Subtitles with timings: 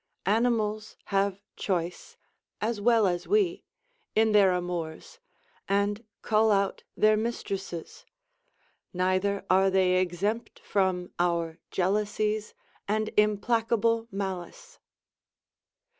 [0.25, 2.17] Animals have choice,
[2.59, 3.65] as well as we,
[4.15, 5.19] in their amours,
[5.69, 8.03] and cull out their mistresses;
[8.93, 12.55] neither are they exempt from our jealousies
[12.87, 14.79] and implacable malice.